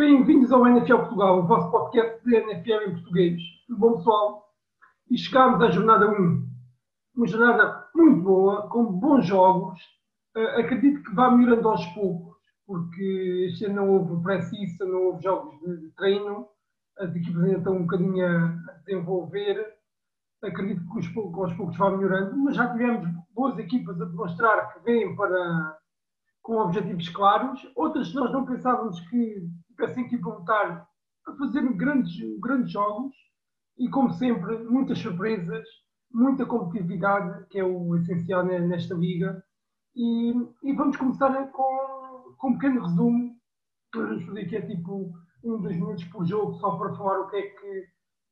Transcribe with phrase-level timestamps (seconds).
[0.00, 3.42] Bem-vindos ao NFL Portugal, o vosso podcast de NFL em português.
[3.66, 4.50] Tudo bom, pessoal?
[5.10, 6.48] E chegámos à jornada 1.
[7.16, 9.78] Uma jornada muito boa, com bons jogos.
[10.34, 12.34] Uh, acredito que vá melhorando aos poucos,
[12.66, 16.48] porque este ano não houve pré-season, não houve jogos de, de treino.
[16.98, 19.66] As equipas ainda estão um bocadinho a desenvolver.
[20.42, 24.72] Acredito que aos poucos, aos poucos vá melhorando, mas já tivemos boas equipas a demonstrar
[24.72, 25.78] que vêm para
[26.50, 30.84] com objetivos claros, outras que nós não pensávamos que tivessem que voltar
[31.28, 33.14] a fazer grandes, grandes jogos.
[33.78, 35.64] E, como sempre, muitas surpresas,
[36.12, 39.40] muita competitividade, que é o essencial nesta liga.
[39.94, 40.32] E,
[40.64, 43.36] e vamos começar com, com um pequeno resumo,
[43.94, 45.12] vamos fazer que é tipo
[45.44, 47.86] um dos minutos por jogo, só para falar o que é que,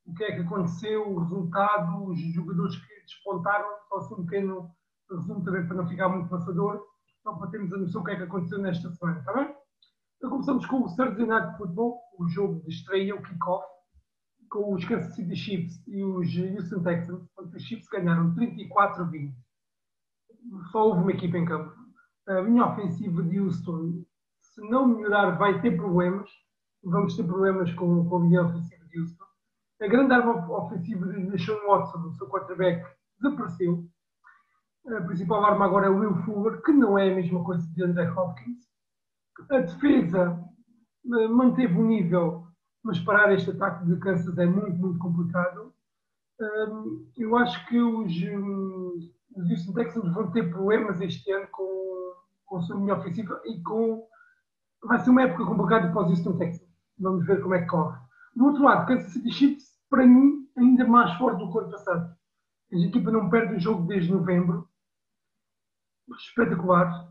[0.07, 4.69] o que, é que aconteceu, o resultado, os jogadores que despontaram, só assim um pequeno
[5.09, 6.83] resumo também para não ficar muito passador
[7.23, 9.55] só para termos a noção do que é que aconteceu nesta semana, está bem?
[10.17, 13.65] Então começamos com o Thursday Night Football, o jogo de estreia, o kickoff,
[14.49, 19.07] com os Kansas City Chiefs e os Houston Texans, onde os Chiefs ganharam 34 a
[19.07, 19.35] 20.
[20.71, 21.73] Só houve uma equipa em campo.
[22.27, 24.03] A minha ofensiva de Houston,
[24.41, 26.29] se não melhorar, vai ter problemas.
[26.83, 29.25] Vamos ter problemas com, com a minha ofensiva de Houston.
[29.81, 32.85] A grande arma ofensiva de Sean Watson, o seu quarterback,
[33.21, 33.89] desapareceu
[34.97, 37.83] a principal arma agora é o Will Fuller, que não é a mesma coisa de
[37.83, 38.67] André Hopkins.
[39.49, 40.43] A defesa
[41.05, 42.47] eh, manteve o nível,
[42.83, 45.73] mas parar este ataque de Kansas é muito, muito complicado.
[47.17, 52.13] Eu acho que os, hum, os Houston Texans vão ter problemas este ano com,
[52.45, 54.07] com a sua linha ofensiva e com.
[54.85, 56.69] Vai ser uma época complicada para os Houston Texans.
[56.97, 57.97] Vamos ver como é que corre.
[58.35, 61.71] Do outro lado, Kansas City Chiefs, para mim, ainda mais forte do que o ano
[61.71, 62.15] passado.
[62.71, 64.68] A equipa não perde o jogo desde novembro
[66.17, 67.07] espetacular.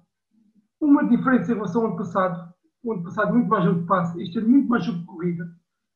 [0.80, 2.54] Uma diferença em relação ao ano passado.
[2.82, 4.22] O ano passado, muito mais jogo de passe.
[4.22, 5.50] Este ano, muito mais jogo de corrida.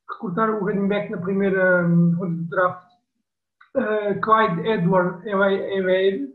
[0.09, 2.87] Recortaram o running back na primeira um, ronda do draft.
[3.75, 6.33] Uh, Clyde Edward ele.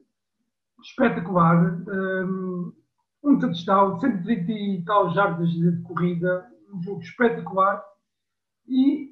[0.83, 1.75] Espetacular.
[1.89, 2.73] Um,
[3.23, 6.47] um touchdown, 130 e tal jardas de corrida.
[6.73, 7.85] Um jogo espetacular.
[8.67, 9.11] E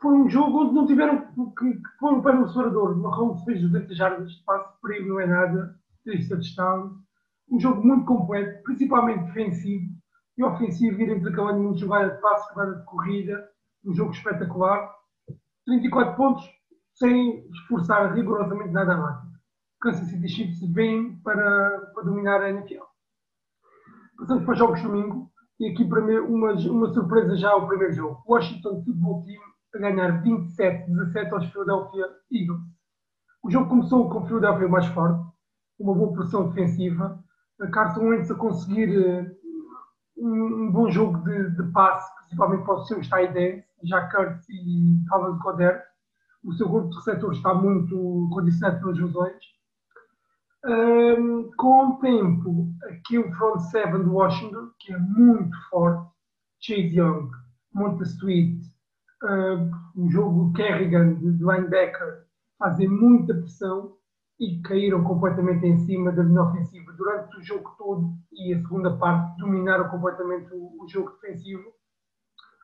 [0.00, 2.96] foi um jogo onde não tiveram que, que pôr o pé no acelerador.
[2.96, 6.92] Mahomes fez 200 jardas de passe, perigo não é nada três touchdowns.
[7.50, 9.86] Um jogo muito completo, principalmente defensivo
[10.36, 13.48] e ofensivo, ir intercalando muito jogada de passe, jogada de corrida.
[13.84, 14.92] Um jogo espetacular.
[15.66, 16.44] 34 pontos
[16.94, 19.32] sem esforçar rigorosamente nada máquina.
[19.80, 22.82] Kansas City Chiefs vem para, para dominar a NFL.
[24.18, 25.30] Passamos para os jogos domingo.
[25.60, 28.22] E aqui para mim uma, uma surpresa já o primeiro jogo.
[28.26, 29.40] Washington Football Team
[29.74, 32.60] a ganhar 27-17 aos Philadelphia Eagles.
[33.42, 35.27] O jogo começou com o Philadelphia mais forte,
[35.78, 37.22] uma boa pressão defensiva.
[37.72, 39.38] Carson Wentz a conseguir uh,
[40.16, 45.38] um, bom jogo de, de passe, principalmente para os seus tight Jack Kurtz e Calvin
[45.38, 45.82] Coder.
[46.44, 49.44] O seu grupo de receptores está muito condicionado pelas lesões.
[50.64, 56.10] Um, com o tempo, aqui o front seven de Washington, que é muito forte,
[56.60, 57.30] Chase Young,
[57.72, 58.60] Monta Sweet,
[59.22, 62.26] uh, o jogo Kerrigan de linebacker,
[62.58, 63.97] fazem muita pressão
[64.38, 68.96] e caíram completamente em cima da linha ofensiva durante o jogo todo e a segunda
[68.96, 71.72] parte dominaram completamente o, o jogo defensivo.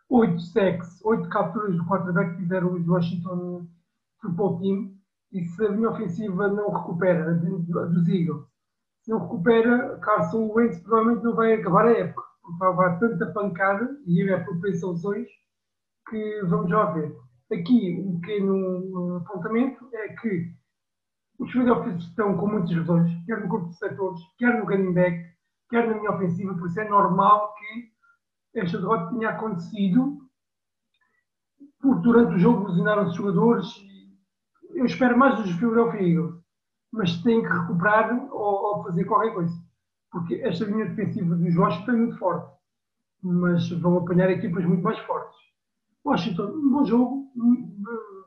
[0.08, 3.66] Oito sacks, oito capturas do quarterback fizeram os Washington
[4.20, 4.94] Football Team
[5.32, 8.46] e se a linha ofensiva não recupera, dos Eagles,
[9.02, 13.26] se não recupera, Carson Wentz provavelmente não vai acabar a época, porque vai levar tanta
[13.32, 15.28] pancada e é propensão lesões
[16.08, 17.14] que vamos já ver.
[17.52, 20.54] Aqui um pequeno apontamento é que
[21.38, 25.34] os Philadelphia estão com muitas lesões, quer no corpo de setores, quer no running back,
[25.68, 30.18] quer na minha ofensiva, por isso é normal que esta derrota tenha acontecido,
[31.80, 33.66] porque durante o jogo lesionaram os jogadores.
[34.74, 36.40] Eu espero mais dos Philadelphia Eagles,
[36.92, 39.54] mas têm que recuperar ou, ou, fazer qualquer coisa,
[40.10, 42.56] porque esta linha defensiva dos Washington é muito forte,
[43.22, 45.38] mas vão apanhar equipas muito mais fortes.
[46.04, 47.32] Washington, um bom jogo,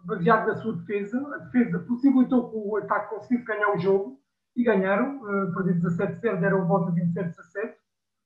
[0.08, 1.20] baseado na sua defesa.
[1.36, 4.20] A defesa possibilitou que o ataque conseguisse ganhar o jogo
[4.56, 5.18] e ganharam.
[5.18, 7.76] Uh, perdido 17-0, deram volta 27-17.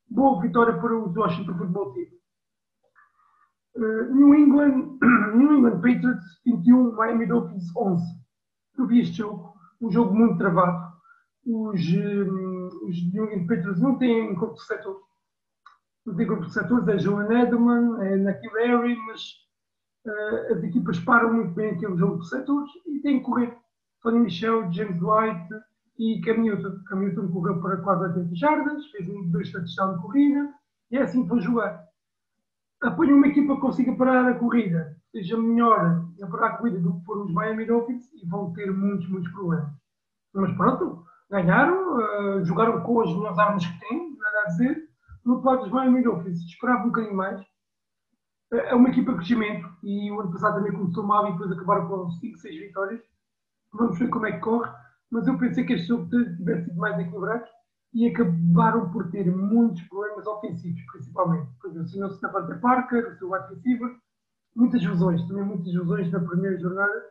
[0.10, 2.08] Boa vitória para os Washington Football Team.
[3.76, 5.00] Uh, New England,
[5.36, 8.04] New England Patriots 21, Miami Dolphins 11.
[8.78, 10.92] Eu vi este jogo, um jogo muito travado.
[11.46, 15.02] Os, um, os New England Patriots não têm corpo de setores.
[16.06, 18.52] Não têm corpo de setores, é Joan Edelman, é Nakil
[19.08, 19.41] mas
[20.06, 23.58] uh, as equipas param muito bem aquele jogo de setores e têm que correr.
[24.02, 25.64] Tony Michel, James White
[25.98, 27.32] e Cam Newton.
[27.32, 30.54] Correu para quase 80 jardas, fez um, dois touchdowns de corrida
[30.90, 31.88] e é assim que vão jogar.
[32.82, 37.00] apanha uma equipa que consiga parar a corrida, seja melhor a parar a corrida do
[37.00, 39.70] que foram os Miami Dolphins e vão ter muitos, muitos problemas.
[40.34, 44.90] Mas pronto, ganharam, uh, jogaram com as melhores armas que têm, nada a dizer.
[45.24, 47.42] No lado dos Miami Dolphins, esperava um bocadinho mais.
[48.52, 51.88] É uma equipa de crescimento e o ano passado também começou mal e depois acabaram
[51.88, 53.02] com 5, 6 vitórias.
[53.74, 54.70] Vamos ver como é que corre,
[55.10, 57.46] mas eu pensei que este jogo tivesse sido mais equilibrado
[57.94, 61.50] e acabaram por ter muitos problemas ofensivos, principalmente.
[61.62, 63.96] Por exemplo, se não se Devante Parker, o seu wide receiver,
[64.54, 67.06] muitas lesões, também muitas lesões na primeira jornada.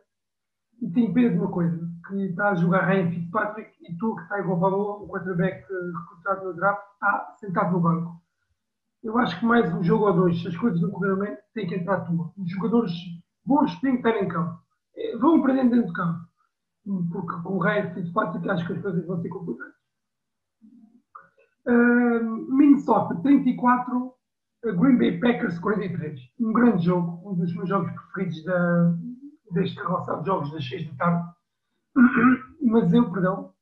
[0.79, 4.21] E tenho pena de uma coisa, que está a jogar Ryan Fitzpatrick e tu, que
[4.23, 8.20] está igual valor, o quarterback recrutado no draft, está sentado no banco.
[9.03, 11.67] Eu acho que mais um jogo ou dois, se as coisas não correram bem, tem
[11.67, 12.31] que entrar a tua.
[12.37, 12.93] Os jogadores
[13.43, 14.59] bons têm que estar em campo.
[14.95, 16.19] É, vão aprendendo dentro do campo.
[17.11, 19.73] Porque com o Ryan Fitzpatrick acho que as coisas vão ser complicadas.
[21.67, 24.13] Uh, Minnesota 34,
[24.63, 26.19] Green Bay Packers 43.
[26.39, 28.95] Um grande jogo, um dos meus jogos preferidos da,
[29.51, 31.31] deste carroça de jogos das 6 da tarde.
[32.61, 33.53] Mas eu, perdão,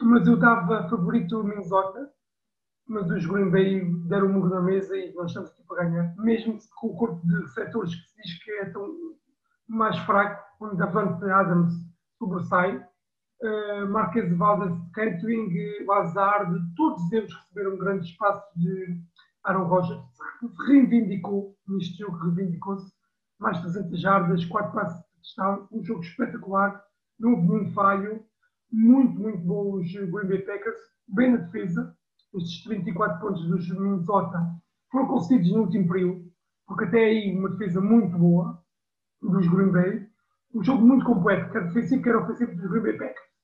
[0.00, 2.10] mas eu dava favorito o Minnesota,
[2.86, 6.14] mas os Green Bay deram um murro na mesa e nós estamos aqui para ganhar.
[6.18, 8.94] Mesmo com o corpo de receptores que se diz que é tão
[9.68, 11.74] mais fraco, onde Davante Adams
[12.18, 19.00] sobressai, uh, de Valdes, Cantwing, Lazard, todos eles receberam grandes espaços de
[19.44, 20.02] Aaron Rodgers,
[20.66, 22.92] reivindicou neste jogo, reivindicou-se,
[23.38, 26.82] mais 300 jardas, 4 passos de touchdown, um jogo espetacular,
[27.18, 28.24] não houve nenhum falho,
[28.72, 31.94] muito, muito bom os Green Bay Packers, bem na defesa,
[32.34, 34.38] estes 34 pontos dos Minnesota
[34.90, 36.32] foram concedidos no último período,
[36.66, 38.62] porque até aí uma defesa muito boa
[39.22, 40.06] dos Green Bay,
[40.54, 43.34] um jogo muito completo, quer defensivo, quer ofensivo dos Green Bay Packers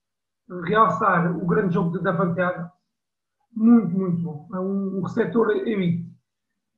[0.65, 2.41] realçar o grande jogo de Davante.
[3.55, 4.49] Muito, muito bom.
[4.55, 6.11] É um, receptor elite.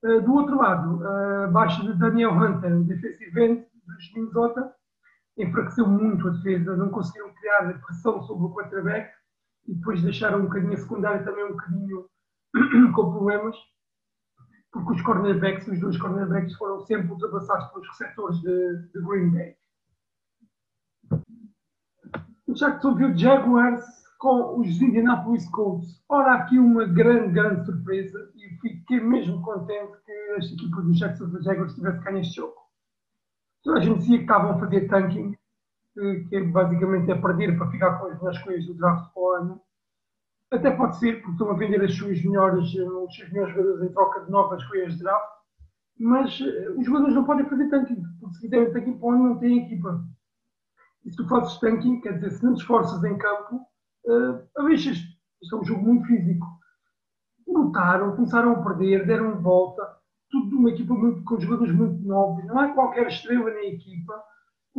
[0.04, 4.74] Uh, do outro lado, uh, abaixo de Daniel Hunter, o defensive end dos Minnesota,
[5.38, 9.10] enfraqueceu muito a defesa, não conseguiram criar pressão sobre o quarterback
[9.66, 12.06] e depois deixaram um bocadinho a secundária também um bocadinho
[12.94, 13.56] com problemas,
[14.72, 19.56] porque os cornerbacks, os dois cornerbacks foram sempre ultrapassados pelos receptores de, de Green Bay
[22.80, 23.84] que ouviu Jaguars
[24.18, 26.02] com os Indianapolis Colts.
[26.08, 31.42] Ora, aqui uma grande, grande surpresa e fiquei mesmo contente que esta equipa dos Jacksonville
[31.42, 32.54] Jaguars tivesse ganho este jogo.
[33.64, 35.36] Toda a gente dizia que estavam a fazer tanking,
[35.94, 39.60] que basicamente é perder para ficar com as melhores coisas do draft para o ano.
[40.50, 43.92] Até pode ser, porque estão a vender as suas melhores, os seus melhores jogadores em
[43.92, 45.32] troca de novas coisas de draft,
[45.98, 49.28] mas eh, os jogadores não podem fazer tanking, porque se fizerem tanking para o ano
[49.28, 50.04] não têm equipa.
[51.04, 53.66] E se tu fazes tanking, quer dizer, se não te esforças em campo,
[54.06, 54.98] uh, abixas.
[55.42, 56.46] Isto é um jogo muito físico.
[57.46, 59.82] Lutaram, começaram a perder, deram volta.
[60.30, 62.44] Tudo uma equipa muito, com jogadores muito novos.
[62.46, 64.22] Não há qualquer estrela na equipa.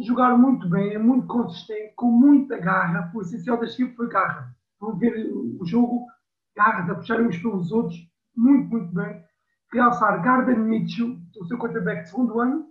[0.01, 3.11] Jogaram muito bem, é muito consistente, com muita garra.
[3.13, 4.55] O essencial da equipa foi garra.
[4.79, 6.07] Vão ver o jogo,
[6.55, 7.97] garra, a puxarem uns pelos outros.
[8.35, 9.23] Muito, muito bem.
[9.71, 12.65] Realçar Garden Mitchell, o seu quarterback de segundo ano.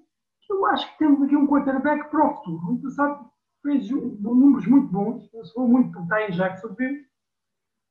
[0.50, 2.62] Eu acho que temos aqui um quarterback para o futuro.
[2.62, 3.32] Muito passado
[3.62, 7.06] fez números muito bons, sou muito por em Jacksonville,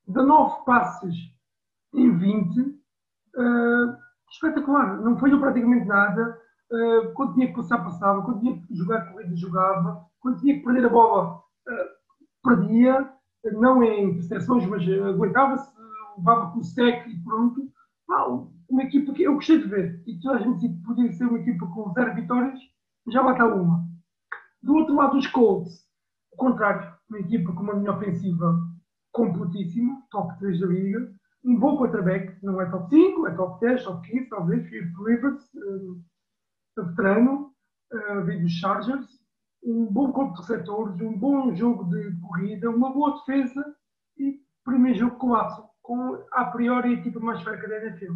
[0.07, 1.15] 19 passes
[1.93, 2.73] em 20, uh,
[3.37, 3.97] eh,
[4.29, 6.37] espetacular, não falhou praticamente nada,
[6.71, 10.63] uh, quando tinha que passar, passava, quando tinha que jogar corrida, jogava, quando tinha que
[10.63, 13.09] perder a bola, uh, perdia,
[13.53, 15.71] não em interseções, mas aguentava-se,
[16.17, 17.69] levava com o sec e pronto.
[18.69, 21.39] Uma equipa que eu gostei de ver, e toda a gente que podia ser uma
[21.39, 22.59] equipa com zero vitórias,
[23.07, 23.85] já está uma.
[24.61, 25.87] Do outro lado dos Colts,
[26.33, 28.59] o contrário, uma equipa com uma linha ofensiva
[29.11, 31.13] completíssima, top 3 da liga,
[31.43, 35.43] um bom quarterback, não é top 5, é top 10, top 15, talvez, Philip Rivers,
[36.77, 37.53] veterano,
[37.93, 39.07] uh, dos Chargers,
[39.63, 43.63] um bom corpo de receptores, um bom jogo de corrida, uma boa defesa
[44.17, 48.13] e primeiro jogo colapso, com a priori a equipa mais fraca da NFL.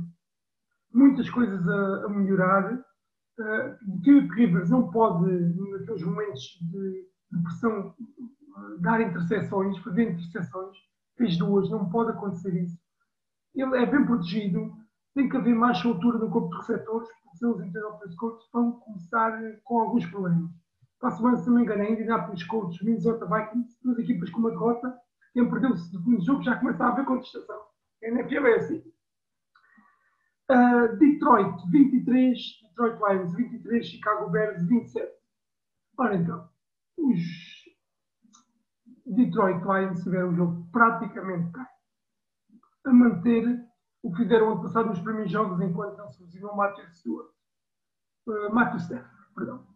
[0.94, 5.30] Muitas coisas a, a melhorar, uh, que o Rivers não pode,
[5.72, 10.78] naqueles momentos de, de pressão, uh, dar interseções, fazer interseções,
[11.18, 12.78] fez duas, não pode acontecer isso.
[13.54, 14.76] Ele é bem protegido,
[15.16, 18.74] tem que haver mais altura no corpo de receptores, porque senão os Indianapolis Colts vão
[18.74, 20.52] começar com alguns problemas.
[21.00, 24.40] Para a semana, se não me engano, ainda Indianapolis Colts, Minnesota Vikings, duas equipas com
[24.40, 24.94] uma derrota,
[25.34, 27.62] quem perdeu o segundo jogo já começa a haver contestação.
[28.04, 28.84] A NFL é assim.
[30.52, 32.38] Uh, Detroit 23,
[32.70, 35.12] Detroit Lions 23, Chicago Bears 27.
[35.98, 36.50] Ora então,
[36.98, 37.20] os
[39.06, 41.52] Detroit Lions tiveram um jogo praticamente
[42.86, 43.66] a manter
[44.06, 47.28] o que fizeram ano passado nos primeiros jogos enquanto não se lesionou o Matthew Stewart.
[48.28, 49.68] uh, Matthew Stafford, perdão.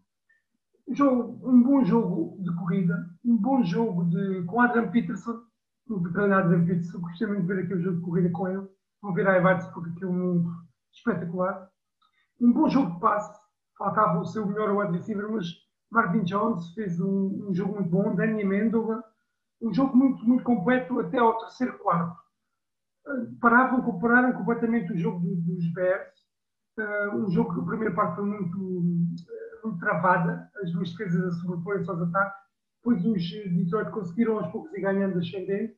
[0.91, 5.41] Jogo, um bom jogo de corrida, um bom jogo de, com Adrian Peterson,
[5.89, 8.69] o veterano Adrian Peterson, gostei muito de ver aquele jogo de corrida com ele.
[9.01, 10.49] Vou ver a Everts porque aquilo é muito
[10.93, 11.67] espetacular.
[12.39, 13.39] Um bom jogo de passe,
[13.79, 15.47] faltava o seu melhor wide receiver, mas
[15.89, 19.03] Marvin Jones fez um, um jogo muito bom, Danny Amendola,
[19.59, 22.28] um jogo muito, muito completo até ao terceiro quarto.
[23.39, 26.19] Paravam, compararam completamente o jogo dos Bears.
[26.77, 28.57] Uh, um jogo que a primeira parte foi muito,
[29.63, 32.39] muito travada, as duas defesas a sobrepõem-se aos ataques.
[32.77, 35.77] Depois os Detroit conseguiram aos poucos ir ganhando ascendente.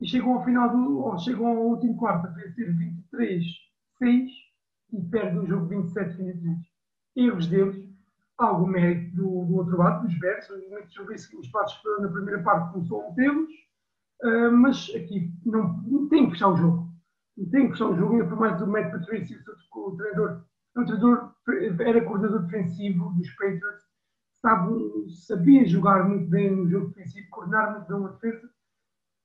[0.00, 2.76] E chegam ao final do, chegam ao último quarto a vencer
[3.14, 4.28] 23-6
[4.92, 6.58] e perdem o jogo 27-23.
[7.14, 7.88] Erros deles,
[8.36, 10.48] algum mérito do, do outro lado, dos Bears.
[10.68, 13.52] Muitos os passos na primeira parte começou a metê-los,
[14.22, 16.92] uh, mas aqui não, tem que fechar o jogo.
[17.50, 19.38] Tem que fechar o jogo, ainda por mais do Matt Patricia,
[19.74, 20.44] o treinador,
[20.76, 21.34] o treinador
[21.80, 23.84] era coordenador defensivo dos Patriots,
[24.40, 28.50] sabe, sabia jogar muito bem no jogo defensivo, coordenar muito bem uma defesa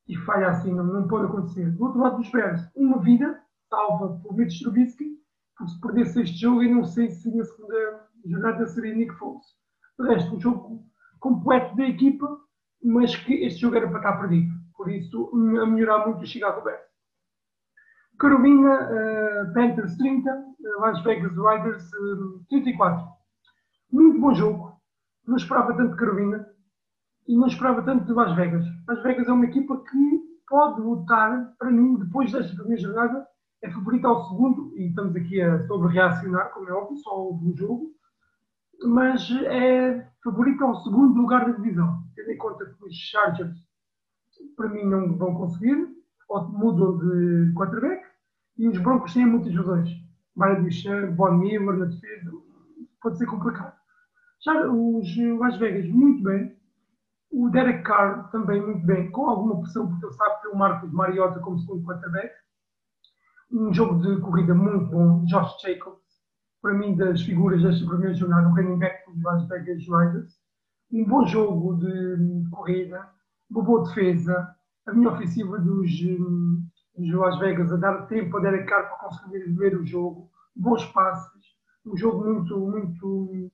[0.08, 1.70] e falha assim, não, não pode acontecer.
[1.72, 5.18] Do outro lado dos Bears, uma vida salva por Mitch Trubisky,
[5.58, 9.46] porque se perdesse este jogo, eu não sei se na segunda jogada seria Nick Foles.
[10.00, 10.86] O resto, um jogo
[11.20, 12.39] completo da equipa,
[12.84, 14.54] mas que este jogo era para estar perdido.
[14.78, 16.86] Por isso, a melhorar muito o Chicago Bears.
[18.20, 23.06] Carolina, uh, Panthers 30, uh, Las Vegas Riders uh, 34.
[23.92, 24.80] Muito bom jogo.
[25.26, 26.48] Não esperava tanto de Carolina
[27.28, 28.66] e não esperava tanto de Las Vegas.
[28.88, 33.28] Las Vegas é uma equipa que pode lutar, para mim, depois desta primeira jornada,
[33.62, 37.58] é favorita ao segundo, e estamos aqui a sobre-reacionar, como é óbvio, só houve um
[37.58, 37.92] jogo,
[38.86, 42.02] mas é favorito ao segundo lugar da divisão.
[42.16, 43.67] Tendo em conta que os Chargers,
[44.56, 45.88] para mim, não vão conseguir,
[46.30, 48.06] ou mudam de quarterback,
[48.58, 49.89] e os Broncos têm muitas razões.
[50.36, 52.32] Mário Duchamp, Von Miller na defesa,
[53.01, 53.75] pode ser complicado.
[54.44, 55.08] Já os
[55.39, 56.56] Las Vegas, muito bem.
[57.32, 60.92] O Derek Carr também muito bem, com alguma pressão, porque ele sabe ter o Marcos
[60.92, 62.32] Mariota como segundo quarterback.
[63.51, 65.25] Um jogo de corrida muito bom.
[65.25, 66.01] Josh Jacobs,
[66.62, 70.39] para mim, das figuras desta primeira jornada, o running back dos Las Vegas Raiders.
[70.92, 73.10] Um bom jogo de corrida,
[73.50, 75.92] uma boa defesa, a minha ofensiva dos,
[76.98, 80.86] dos Las Vegas a dar tempo a Derek Carr para conseguir ver o jogo, bons
[80.88, 81.46] passes,
[81.86, 83.51] um jogo muito, muito,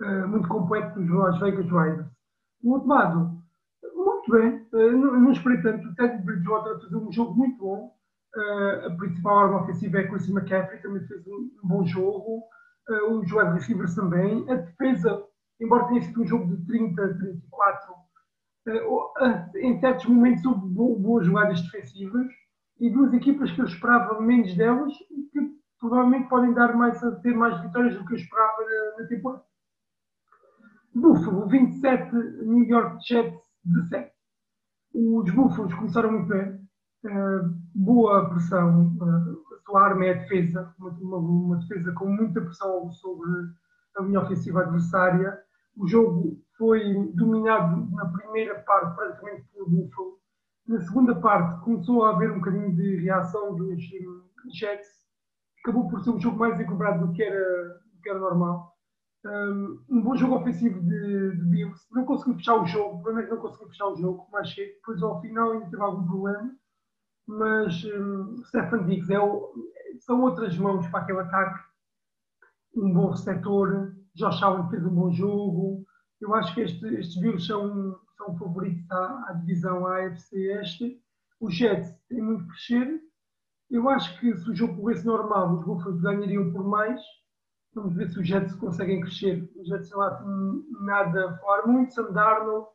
[0.00, 2.08] uh, muito completo dos Las Vegas Raiders.
[2.62, 3.42] Do outro lado,
[3.94, 8.00] muito bem, uh, não, não esperei tanto, o Ted Bridgewater fazer um jogo muito bom,
[8.36, 12.44] Uh, a principal arma ofensiva é Christian McCaffrey, também fez um, um bom jogo.
[12.88, 14.48] Uh, os wide receivers também.
[14.50, 15.24] A defesa,
[15.60, 17.96] embora tenha sido um jogo de 30, 34, uh,
[19.56, 22.26] em certos momentos houve boas jogadas defensivas
[22.78, 27.34] e duas equipas que eu esperava menos delas e que provavelmente podem dar mais, ter
[27.34, 28.56] mais vitórias do que eu esperava
[28.98, 29.44] na, temporada.
[30.94, 34.12] Buffalo 27, New York Jets 17.
[34.92, 36.60] Os Búfalos começaram muito bem,
[37.06, 37.40] eh,
[37.74, 38.96] boa pressão.
[39.00, 43.30] Uh, a sua arma é a defesa, uma, uma, uma, defesa com muita pressão sobre
[43.96, 45.38] a linha ofensiva adversária.
[45.76, 50.20] O jogo foi dominado na primeira parte praticamente pelo Buffalo.
[50.68, 53.82] Na segunda parte começou a haver um bocadinho de reação dos
[54.52, 54.88] Jets.
[55.64, 58.76] Acabou por ser um jogo mais equilibrado do que era, do que era normal.
[59.24, 61.86] Um, bom jogo ofensivo de, de Bills.
[61.90, 64.54] Não conseguiu fechar o jogo, o problema é que não conseguiu fechar o jogo mais
[64.54, 64.74] cedo.
[64.74, 66.60] Depois ao final ainda teve algum problema
[67.30, 69.52] mas um, Stefan Diggs é o,
[70.00, 71.60] são outras mãos para aquele ataque.
[72.74, 75.84] Um bom receptor, Josh Allen fez um bom jogo.
[76.20, 81.02] Eu acho que este, estes Bills são, são favoritos à, à divisão AFC Este.
[81.40, 83.00] Os Jets têm muito crescer.
[83.70, 87.00] Eu acho que se o jogo corresse normal, os Buffalo ganhariam por mais.
[87.74, 89.50] Vamos ver se os Jets conseguem crescer.
[89.56, 90.22] Os Jets não há
[90.82, 91.94] nada a falar muito.
[91.94, 92.66] Sam Darnold,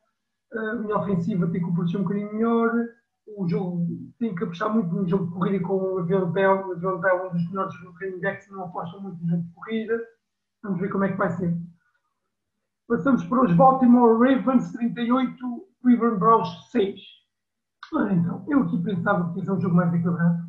[0.53, 2.71] a minha ofensiva tem que proteger um bocadinho melhor
[3.27, 3.87] o jogo
[4.19, 6.67] tem que apostar muito no jogo de corrida com o Avião Bell.
[6.67, 9.53] O Avião Bell é um dos melhores Training Decks, não apostam muito no jogo de
[9.53, 9.99] corrida.
[10.63, 11.57] Vamos ver como é que vai ser.
[12.87, 15.35] Passamos para os Baltimore Ravens 38,
[15.81, 17.01] Cleveland Browns 6.
[18.11, 20.45] então, eu aqui pensava que ia ser um jogo mais equilibrado.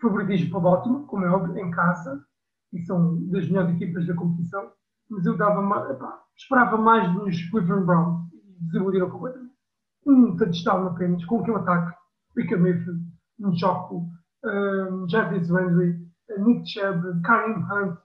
[0.00, 2.24] Favoritismo para Baltimore, como é óbvio, em casa,
[2.72, 4.72] e são das melhores equipas da competição.
[5.10, 9.52] Mas eu dava, epá, esperava mais dos Cleveland Browns e desiludiram completamente
[10.06, 11.96] um touchdown apenas, com aquele ataque,
[12.36, 13.00] Baker Mayfield,
[13.38, 14.08] Njoku,
[14.44, 15.98] um, Jarvis Landry,
[16.38, 17.98] Nick Chubb, Karim Hunt,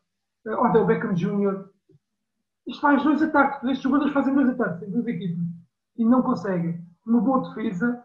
[0.48, 1.70] uh, Odell Beckham Jr.
[2.68, 5.46] Isto faz dois ataques, estes jogadores fazem dois ataques em duas equipas
[5.98, 6.86] e não conseguem.
[7.06, 8.04] Uma boa defesa,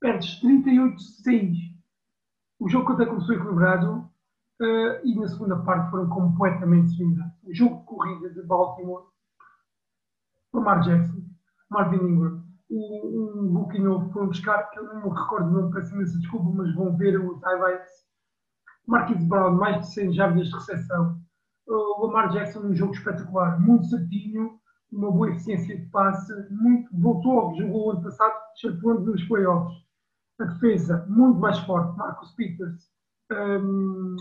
[0.00, 1.56] perdes 38-6.
[2.58, 4.10] O jogo até começou equilibrado.
[4.60, 7.34] uh, e na segunda parte foram completamente dominados.
[7.44, 9.04] O jogo de corrida de Baltimore,
[10.52, 11.22] Lamar Jackson,
[11.70, 15.94] Marvin Ingram, um, um rookie novo foram buscar, que eu não me recordo, não peço
[15.94, 18.06] imensa desculpa, mas vão ver os highlights.
[18.86, 21.20] Marquise Brown, mais de 100 jardas de recepção.
[21.66, 24.60] O Lamar Jackson, um jogo espetacular, muito certinho,
[24.92, 29.76] uma boa eficiência de passe, muito, voltou ao que jogou ano passado, chegando nos playoffs.
[30.38, 32.90] A defesa, muito mais forte, Marcos Peters,
[33.32, 34.16] um,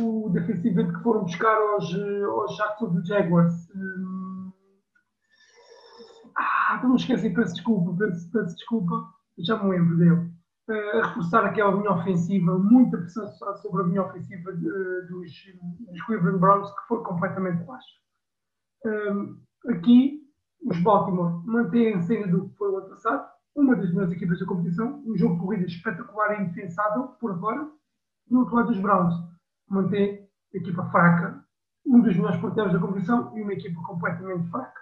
[0.00, 3.68] o defensivo que foram buscar aos, aos Jacksonville Jaguars.
[3.74, 4.52] Um,
[6.36, 8.94] ah, não me esqueci, peço desculpa, peço, peço desculpa,
[9.38, 10.35] já me lembro dele.
[10.68, 14.68] Uh, a reforçar aquela linha ofensiva, muita pressão sobre a linha ofensiva de,
[15.08, 15.30] dos,
[15.88, 17.86] dos Cleveland Browns, que foi completamente baixa.
[18.84, 20.26] Um, aqui,
[20.64, 24.40] os Baltimore mantêm a cena do que foi o ano passado, uma das melhores equipas
[24.40, 27.70] da competição, um jogo de corrida espetacular e indefensável, por agora.
[28.28, 29.14] Do outro lado, os Browns
[29.68, 31.44] mantém a equipa fraca,
[31.86, 34.80] um dos melhores porteiros da competição e uma equipa completamente fraca.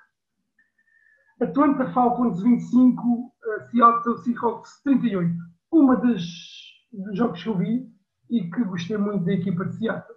[1.40, 5.34] Atlanta Falcons 25, uh, Seattle Seahawks 38.
[5.74, 6.22] Uma das
[6.92, 7.92] dos jogos que eu vi
[8.30, 10.16] e que gostei muito da equipa de Seattle.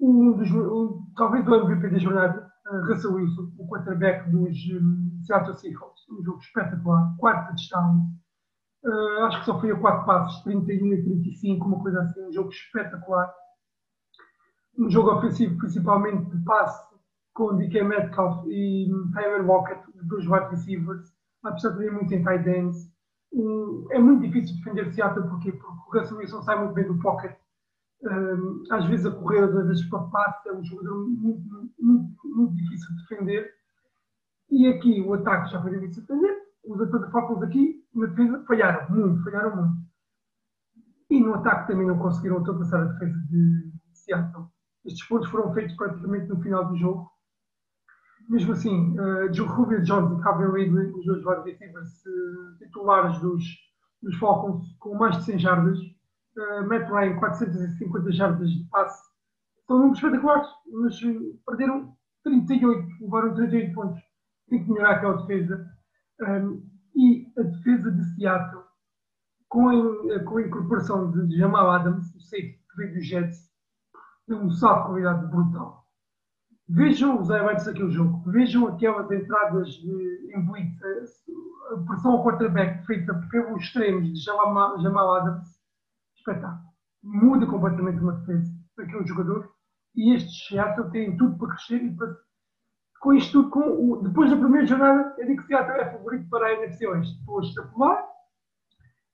[0.00, 5.20] Um dos, um, talvez o MVP da jornada, uh, Russell Wilson, o quarterback dos um,
[5.26, 6.08] Seattle Seahawks.
[6.10, 8.06] Um jogo espetacular, quarto touchdown.
[8.82, 12.32] Uh, acho que só foi a quatro passos, 31 e 35, uma coisa assim, um
[12.32, 13.30] jogo espetacular.
[14.78, 16.82] Um jogo ofensivo, principalmente de passe,
[17.34, 22.48] com DK Metcalf e Tyler Lockett, dos wide receivers, apesar de ter muito em tight
[22.48, 22.95] ends.
[23.36, 26.98] Um, é muito difícil defender Seattle porque, porque o Russell Wilson sai muito bem do
[27.00, 27.36] pocket.
[28.02, 32.56] Um, às vezes a correr, às vezes para passe, é um jogador muito, muito, muito,
[32.56, 33.54] difícil de defender.
[34.50, 36.36] E aqui o ataque já foi difícil de defender.
[36.64, 39.86] Os atores Falcons aqui, na defesa, falharam muito, falharam muito.
[41.10, 44.46] E no ataque também não conseguiram ultrapassar a defesa de Seattle.
[44.84, 47.10] Estes pontos foram feitos praticamente no final do jogo
[48.28, 53.18] mesmo assim, uh, Joe Rubio Jones e Calvin Ridley, os dois wide receivers uh, titulares
[53.20, 53.44] dos,
[54.02, 59.04] dos Falcons, com mais de 100 jardas, uh, Matt Ryan, 450 jardas de passe,
[59.66, 64.00] são números espetaculares, mas uh, perderam 38, levaram 38 pontos.
[64.48, 65.66] Tem que melhorar aquela defesa.
[66.22, 66.62] Um,
[66.94, 68.62] e a defesa de Seattle,
[69.48, 73.50] com a, com a incorporação de Jamal Adams, o safety que veio do Jets,
[74.26, 75.85] tem um salto de qualidade brutal
[76.68, 80.80] Vejam os highlights daquele jogo, vejam aquelas entradas de, em blitz,
[81.72, 85.48] a pressão ao quarterback feita pelos extremos de Jamal, Adams,
[86.16, 86.66] espetáculo.
[87.04, 89.48] Muda completamente uma defesa daquele jogador
[89.94, 92.16] e estes Seattle têm tudo para crescer e para,
[93.00, 96.28] com isto tudo, com o, depois da primeira jornada, eu digo que Seattle é favorito
[96.28, 97.18] para a NFC Oeste.
[97.20, 97.38] Estou
[97.84, 98.06] a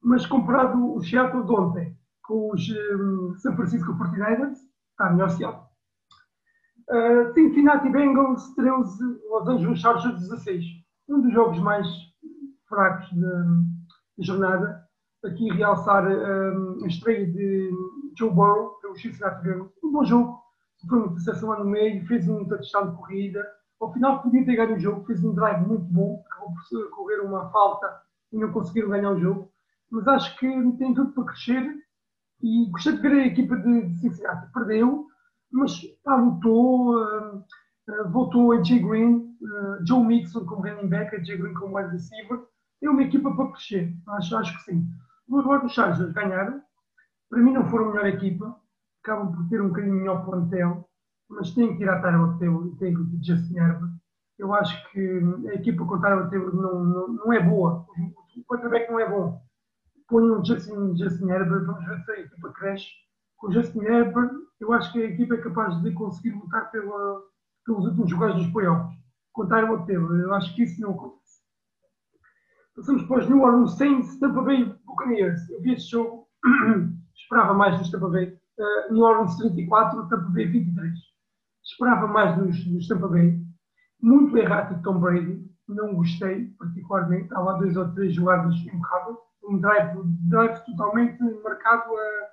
[0.02, 4.58] mas comparado o Seattle de ontem com os um, San Francisco 49ers,
[4.90, 5.71] está melhor Seattle.
[6.90, 10.64] Uh, Cincinnati Bengals 13, Los Angeles Chargers 16.
[11.08, 11.86] Um dos jogos mais
[12.68, 13.44] fracos da
[14.18, 14.82] jornada.
[15.24, 17.70] Aqui realçar um, a estreia de
[18.18, 19.72] Joe Burrow pelo Cincinnati Bengals.
[19.82, 20.42] Um bom jogo.
[20.88, 23.46] Foi uma interseção lá no meio, fez um touchdown de corrida.
[23.80, 26.22] Ao final podia ter ganho o jogo, fez um drive muito bom,
[26.92, 28.00] correr uma falta
[28.32, 29.50] e não conseguiram ganhar o jogo.
[29.90, 31.72] Mas acho que tem tudo para crescer
[32.42, 34.52] e gostei de ver a equipa de Cincinnati.
[34.52, 35.06] Perdeu,
[35.52, 41.14] mas pá, lutou, uh, uh, voltou a Jay Green, uh, Joe Mixon como running back,
[41.14, 42.40] a Jay Green como wide receiver.
[42.82, 44.88] É uma equipa para crescer, acho, acho que sim.
[45.28, 46.60] Os Los Chargers ganharam,
[47.30, 48.56] para mim não foram a melhor equipa,
[49.02, 50.88] acabam por ter um bocadinho melhor plantel,
[51.28, 53.92] mas têm que tirar a Tyler Taylor e têm que ir Justin Herbert.
[54.38, 57.86] Eu acho que a equipa com Tyler Taylor não, não, não é boa,
[58.36, 59.40] o quarterback não é bom.
[60.08, 62.86] Ponham um Justin, Justin Herbert, vamos ver se a equipa cresce
[63.42, 67.22] com o Justin Herbert, eu acho que a equipa é capaz de conseguir lutar pela,
[67.66, 68.96] pelos últimos jogos dos playoffs.
[69.32, 71.42] Contar o Taylor, eu acho que isso não acontece.
[72.76, 75.50] Passamos para os New Orleans Saints, Tampa Bay Buccaneers.
[75.50, 76.28] Eu vi esse jogo,
[77.16, 78.38] esperava mais dos Tampa Bay.
[78.58, 80.92] Uh, New Orleans 34, Tampa Bay 23.
[81.64, 83.40] Esperava mais dos, dos Tampa Bay.
[84.00, 87.24] Muito errático Tom Brady, não gostei particularmente.
[87.24, 89.16] Estava dois ou três jogadas impecáveis.
[89.44, 92.31] Um drive, drive totalmente marcado a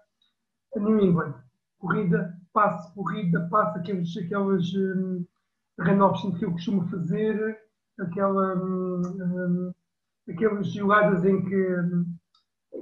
[0.75, 1.35] a New England.
[1.79, 5.25] Corrida, passe, corrida, passe, aquelas um,
[5.79, 7.57] run que eu costumo fazer,
[7.99, 9.73] aquela, um, um,
[10.29, 12.05] aquelas jogadas em que, um,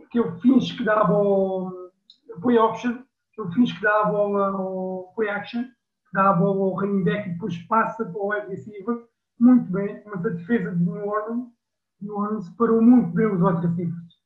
[0.10, 1.72] que eu finge que dá a bola
[2.42, 3.04] play option,
[3.38, 7.04] eu finge que dá a bola ao play action, que dá a bola ao running
[7.04, 9.04] back e depois passa para o wide receiver,
[9.40, 11.48] muito bem, mas a defesa de New Orleans,
[12.02, 14.18] New Orleans parou muito bem os wide receivers.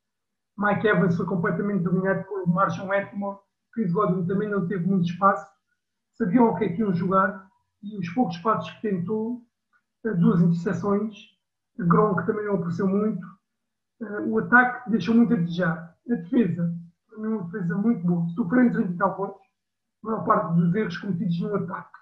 [0.58, 3.40] Mike Evans foi completamente dominado por Marshall Atmore
[3.74, 5.48] Chris Godwin também não teve muito espaço,
[6.14, 7.50] sabiam o que é que iam jogar
[7.82, 9.42] e os poucos passos que tentou,
[10.06, 11.16] eh, duas interseções,
[11.78, 13.26] Gronk também não apareceu muito,
[14.02, 15.96] eh, o ataque deixou muito a desejar.
[16.10, 16.74] A defesa,
[17.08, 19.42] para mim, uma defesa muito boa, sofrendo 30 e tal pontos,
[20.04, 22.00] a maior parte dos erros cometidos no ataque.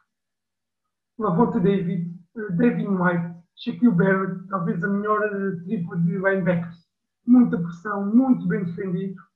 [1.18, 5.22] Lavonta David, eh, Devin White, Shaquille Barrett, talvez a melhor
[5.64, 6.90] tripla de linebackers.
[7.28, 9.29] Muita pressão, muito bem defendido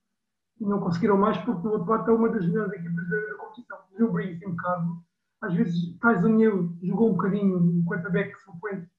[0.64, 3.78] e não conseguiram mais porque do outro lado está uma das melhores equipas da competição.
[3.94, 4.96] Drew Brees impecável.
[5.42, 8.90] Às vezes Tyson Hill jogou um bocadinho o quarterback frequente.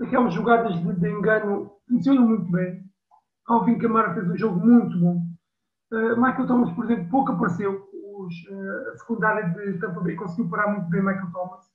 [0.00, 2.82] Aquelas jogadas de, de, engano funcionam muito bem.
[3.46, 5.22] Alvin Kamara fez um jogo muito bom.
[5.92, 7.86] Uh, Michael Thomas, por exemplo, pouco apareceu.
[7.92, 11.66] Os, uh, a secundária de Tampa Bay conseguiu parar muito bem Michael Thomas,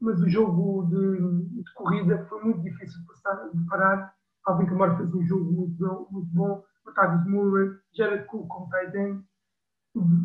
[0.00, 4.14] mas o jogo de, de corrida foi muito difícil de, de parar.
[4.46, 6.08] Alvin Kamara fez um jogo muito bom.
[6.10, 6.69] Muito bom.
[6.86, 8.92] Otávio Murray, Jared Cook como tight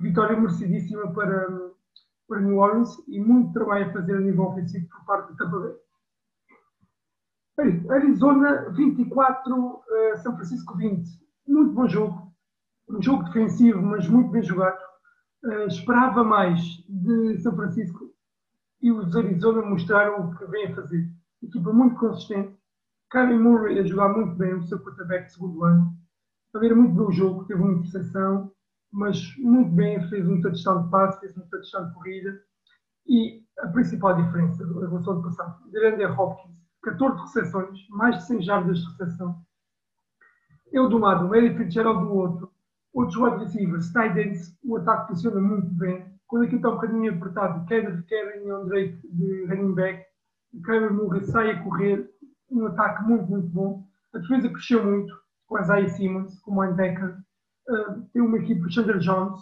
[0.01, 1.47] Vitória merecidíssima para,
[2.27, 5.59] para New Orleans e muito trabalho a fazer a nível ofensivo por parte do Tampa
[5.59, 5.75] Bay.
[7.89, 11.09] Arizona 24, uh, eh, São Francisco 20.
[11.47, 12.31] Muito bom jogo.
[12.89, 14.79] Um jogo defensivo, mas muito bem jogado.
[15.43, 18.13] Uh, esperava mais de São Francisco
[18.81, 21.09] e os Arizona mostraram o que vem a fazer.
[21.41, 22.55] Equipa muito consistente.
[23.09, 26.04] Karen Murray a jogar muito bem, o seu quarterback de segundo ano
[26.55, 28.51] a ver muito bem o jogo, teve uma interseção,
[28.91, 32.41] mas muito bem, fez um touchdown de passe, fez um touchdown de corrida.
[33.07, 38.41] E a principal diferença em relação ao passado, Grande Hopkins, 14 recepções, mais de 100
[38.43, 39.35] jardas de recepção.
[40.71, 42.51] Eu de um lado, o Eric Fitzgerald do outro,
[42.93, 46.05] outros wide receivers, tight o ataque funciona muito bem.
[46.27, 50.05] Quando aquilo está um bocadinho apertado, Kevin Kevin Drake de running back,
[50.63, 52.09] Kyler Murray sai a correr,
[52.49, 53.85] um ataque muito, muito bom.
[54.13, 57.17] A defesa cresceu muito com Isaiah Simmons, com o linebacker.
[57.69, 59.41] Uh, tem uma equipa, Chandler Jones,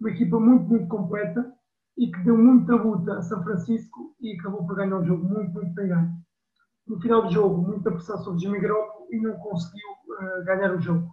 [0.00, 1.52] uma equipa muito, muito completa
[1.96, 5.52] e que deu muita luta a São Francisco e acabou por ganhar um jogo muito,
[5.52, 6.12] muito bem ganho.
[6.86, 10.80] No final do jogo, muita pressão sobre Jimmy Garoppolo e não conseguiu uh, ganhar o
[10.80, 11.08] jogo.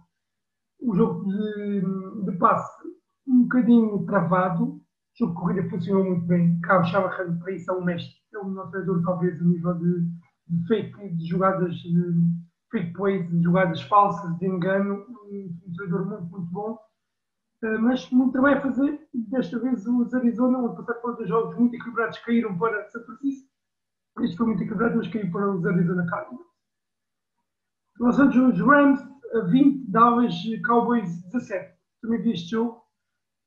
[0.80, 1.82] O jogo de,
[2.24, 2.88] de passe
[3.26, 4.82] um bocadinho travado, o
[5.18, 6.58] jogo de corrida funcionou muito bem.
[6.60, 8.16] Carl Shanahan, para isso, é o mestre.
[8.34, 10.08] É o nosso treinador, talvez, a nível de,
[10.48, 12.12] de fake, de jogadas de,
[12.70, 16.78] fake plays, jogadas falsas, de engano, um treinador muito, muito bom.
[17.62, 19.08] Uh, mas muito trabalho a fazer.
[19.12, 23.48] Desta vez os Arizona, onde passaram por dois jogos muito equilibrados, caíram para São Francisco.
[24.20, 26.46] Este foi muito equilibrado, mas caiu para os Arizona Cardinals.
[27.98, 29.00] Los Angeles Rams
[29.50, 30.34] 20, Dallas
[30.66, 31.74] Cowboys 17.
[32.00, 32.82] Também vi este jogo.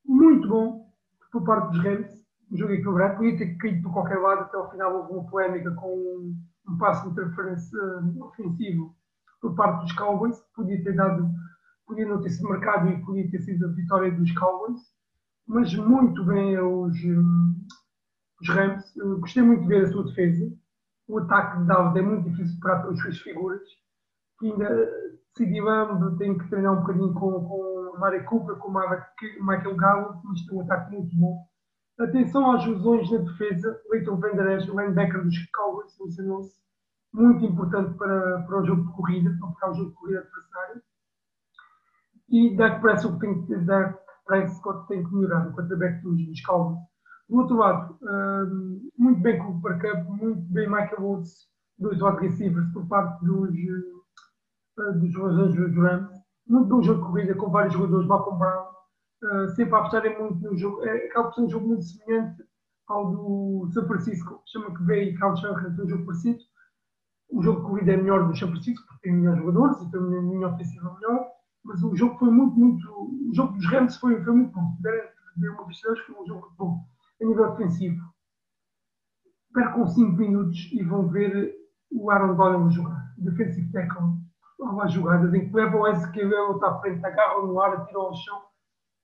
[0.04, 0.92] Muito bom
[1.30, 2.22] por parte dos Rams.
[2.50, 3.16] Um jogo equilibrado.
[3.16, 4.42] Podia ter caído por qualquer lado.
[4.42, 6.34] Até ao final houve uma polémica com
[6.68, 8.94] um, passo de interferência uh, ofensivo
[9.42, 11.28] por parte dos Cowboys, podia ter dado,
[11.84, 14.80] podia não ter sido marcado e podia ter sido a vitória dos Cowboys,
[15.46, 16.96] mas muito bem os,
[18.40, 18.94] os Rams.
[19.18, 20.50] Gostei muito de ver a sua defesa.
[21.08, 23.68] O ataque de Dallas é muito difícil para as suas figuras.
[24.38, 24.88] Que ainda
[25.34, 25.68] decidiu
[26.16, 30.62] tem que treinar um bocadinho com, com Mari Cooper, com Michael Gallup, mas tem um
[30.62, 31.44] ataque muito bom.
[31.98, 33.80] Atenção às lesões na defesa.
[33.90, 36.62] Leighton Van o linebacker dos Cowboys, mencionou-se
[37.12, 40.82] muito importante para, para o jogo de corrida, para ficar o jogo de corrida adversário.
[42.28, 46.42] E Dak Prescott tem que, Dak Prescott tem que melhorar o quarterback dos, dos.
[47.28, 51.46] Do outro lado, um, muito bem com o Cup, muito bem Michael Woods,
[51.78, 56.22] dois wide receivers por parte dos, uh, dos Los Rams.
[56.46, 58.66] Muito bom jogo de corrida com vários jogadores, Malcolm Brown,
[59.22, 60.84] uh, sempre a apostarem muito no jogo.
[60.84, 62.42] É, acaba por um jogo muito semelhante
[62.88, 66.42] ao do São Francisco, chama que veio e Carl Shanghai, um jogo parecido
[67.30, 70.32] o jogo de corrida é melhor do Francisco, porque tem melhores jogadores e tem uma
[70.32, 71.26] linha ofensiva melhor,
[71.64, 72.88] mas o jogo foi muito, muito.
[72.88, 74.76] O jogo dos Rams foi, foi muito bom.
[74.80, 76.84] Deram uma vista foi um jogo muito bom.
[77.20, 78.02] A nível defensivo,
[79.54, 81.54] percam 5 minutos e vão ver
[81.90, 83.14] o Aaron Donald jogar.
[83.18, 84.20] Defensive tackle.
[84.80, 88.14] Há jogadas em que leva o Ezequiel está à frente, agarra no ar, atira ao
[88.14, 88.42] chão.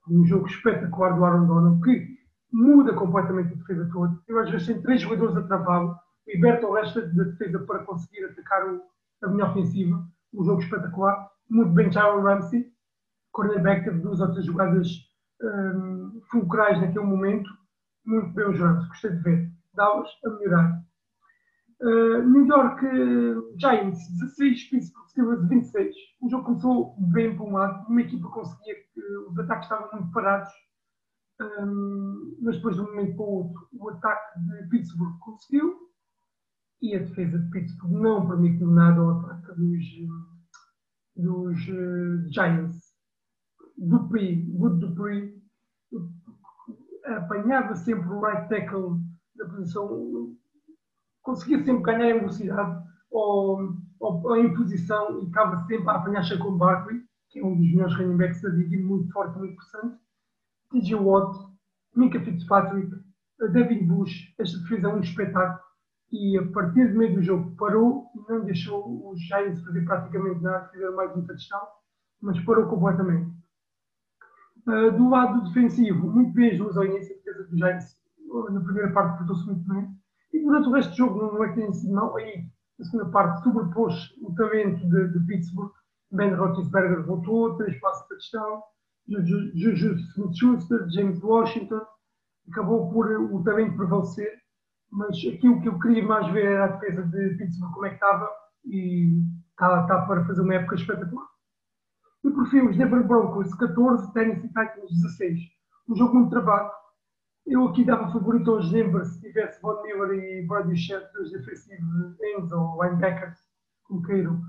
[0.08, 2.18] Um jogo espetacular do Aaron Donald que
[2.52, 4.18] muda completamente a defesa toda.
[4.26, 5.96] Eu às vezes tenho três jogadores a travá-lo
[6.28, 8.82] liberta o resto da defesa para conseguir atacar o,
[9.22, 10.06] a minha ofensiva.
[10.32, 11.28] Um jogo espetacular.
[11.48, 12.70] Muito bem, Tyron Ramsey,
[13.32, 14.88] cornerback, teve duas outras jogadas
[15.42, 17.48] um, fulcrais naquele momento.
[18.04, 19.50] Muito bem os Rams, gostei de ver.
[19.74, 20.82] Dallas a melhorar.
[21.80, 25.94] Uh, New York uh, Giants, 16, Pittsburgh 26.
[26.20, 30.12] O jogo começou bem para um lado, uma equipa conseguia, uh, os ataques estavam muito
[30.12, 30.50] parados,
[31.40, 35.87] um, mas depois de um momento para o outro, o ataque de Pittsburgh conseguiu,
[36.80, 39.84] e a defesa de Pittsburgh não permitiu nada ao ataque dos,
[41.16, 42.88] dos uh, Giants.
[43.76, 45.40] Dupree, Good Dupree,
[47.04, 49.00] apanhava sempre o right tackle
[49.36, 50.36] da posição,
[51.22, 56.38] conseguia sempre ganhar em velocidade ou, ou, ou em posição e estava sempre a apanhar
[56.38, 59.98] com Barkley, que é um dos melhores running backs da liga, muito forte, muito interessante.
[60.70, 61.38] TJ Watt,
[61.94, 62.90] Minka Fitzpatrick,
[63.52, 65.67] David Bush, esta defesa é um espetáculo
[66.10, 70.42] e a partir do meio do jogo parou e não deixou os Giants fazer praticamente
[70.42, 71.66] nada, fizeram mais um touchdown,
[72.22, 73.30] mas parou completamente.
[74.66, 77.98] Uh, do lado defensivo, muito bem duas ao início, a defesa dos Giants
[78.50, 79.88] na primeira parte portou-se muito bem,
[80.32, 82.44] e durante o resto do jogo não é que tenha sido mal, aí
[82.78, 85.72] na segunda parte sobrepôs o talento de, de Pittsburgh,
[86.12, 88.62] Ben Roethlisberger voltou, três passos de touchdown,
[89.54, 91.80] Juju Smith-Schuster, James Washington,
[92.50, 94.32] acabou por o talento prevalecer,
[94.90, 97.94] mas aquilo que eu queria mais ver era a defesa de Pittsburgh, como é que
[97.96, 98.30] estava,
[98.64, 101.26] e está, está para fazer uma época espetacular.
[102.24, 105.40] E por fim, os Denver Broncos 14, Tennessee Titans 16.
[105.88, 106.70] Um jogo muito travado.
[107.46, 112.20] Eu aqui dava favorito aos Denver se tivesse Von Miller e Brady Shet, os defensivos
[112.20, 113.38] ends ou linebackers,
[113.84, 114.42] como queiram,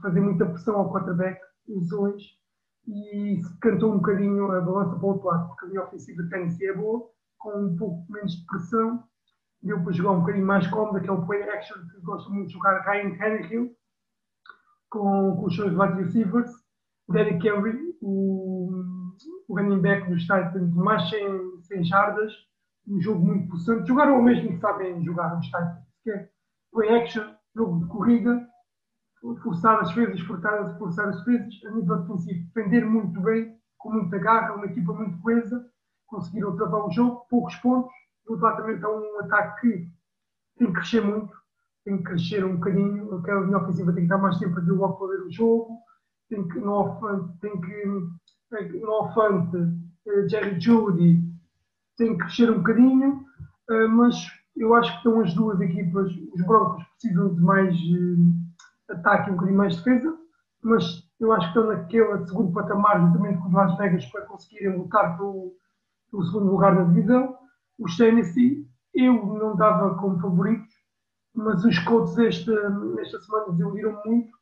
[0.00, 2.22] fazer muita pressão ao quarterback, os dois.
[2.86, 6.22] E se cantou um bocadinho a balança para o outro lado, porque a minha ofensiva
[6.22, 9.02] de Tennessee é boa, com um pouco menos de pressão.
[9.62, 12.54] Deu para jogar um bocadinho mais cómodo, que o play action, que gosto muito de
[12.54, 13.70] jogar Ryan Tannehill,
[14.88, 16.50] com, com os seus wide receivers.
[17.08, 18.70] Derrick Henry, o,
[19.48, 22.32] o running back dos Titans, mais sem, sem jardas,
[22.86, 23.88] um jogo muito possante.
[23.88, 26.28] Jogaram o mesmo que sabem jogar os Titans, que é
[26.72, 28.48] play action, jogo de corrida,
[29.42, 34.18] forçar as defesas, forçar, forçar as defesas, a nível defensivo, defender muito bem, com muita
[34.18, 35.66] garra, uma equipa muito coesa,
[36.06, 37.92] conseguiram travar o jogo, poucos pontos.
[38.28, 39.90] Lado também está um ataque que
[40.58, 41.32] tem que crescer muito,
[41.84, 45.22] tem que crescer um bocadinho, aquela linha ofensiva tem que estar mais tempo a ver
[45.22, 45.78] o jogo,
[46.28, 46.98] tem que, no
[47.40, 49.56] tem que, no Ofante,
[50.06, 51.22] eh, Jerry Judy,
[51.96, 53.24] tem que crescer um bocadinho,
[53.70, 54.16] eh, mas
[54.56, 59.32] eu acho que estão as duas equipas, os Broncos precisam de mais eh, ataque e
[59.32, 60.16] um bocadinho mais defesa,
[60.62, 64.78] mas eu acho que estão naquele segundo patamar, juntamente com os Las Vegas, para conseguirem
[64.78, 65.54] lutar pelo,
[66.10, 67.36] pelo segundo lugar na divisão.
[67.80, 70.74] Os Tennessee, eu não dava como favoritos,
[71.34, 72.52] mas os Colts esta,
[73.00, 74.40] esta semana desiludiram muito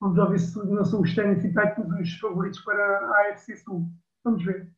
[0.00, 3.88] Vamos já ver se não são os Tennessee Titans os favoritos para a AFC Sul.
[4.22, 4.70] Vamos ver.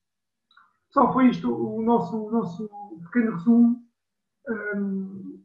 [0.90, 2.70] Só foi isto o nosso, o nosso
[3.04, 3.82] pequeno resumo.
[4.48, 5.44] Um,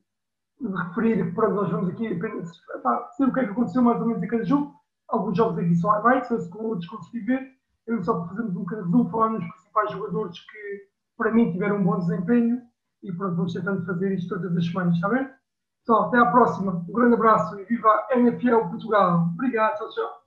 [0.62, 4.08] de referir, pronto, nós vamos aqui apenas epá, o que é que aconteceu mais ou
[4.08, 4.74] menos em cada jogo.
[5.10, 7.52] Alguns jogos aqui são highlights, outros consegui ver.
[7.86, 11.84] Eu só fazemos um pequeno resumo, falar nos principais jogadores que, para mim, tiveram um
[11.84, 12.62] bom desempenho.
[13.04, 15.30] E pronto, vamos tentando fazer isto todas as semanas, está bem?
[15.86, 16.84] Pessoal, até à próxima.
[16.90, 19.30] Um grande abraço e viva a NFL Portugal.
[19.36, 20.25] Obrigado, tchau, tchau.